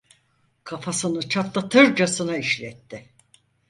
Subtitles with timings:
[0.63, 3.09] Kafasını çatlatırcasına işletti.